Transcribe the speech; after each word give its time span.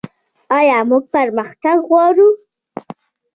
آیا 0.57 0.77
موږ 0.89 1.03
پرمختګ 1.15 1.77
غواړو؟ 1.89 2.29